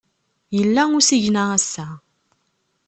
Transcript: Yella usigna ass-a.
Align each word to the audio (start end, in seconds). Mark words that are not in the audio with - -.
Yella 0.57 0.81
usigna 0.97 1.43
ass-a. 1.57 1.87